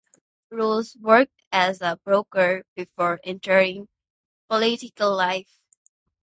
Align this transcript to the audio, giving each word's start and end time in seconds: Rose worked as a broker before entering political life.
Rose 0.49 0.97
worked 0.99 1.43
as 1.51 1.79
a 1.79 1.99
broker 2.03 2.63
before 2.75 3.19
entering 3.23 3.87
political 4.49 5.15
life. 5.15 5.59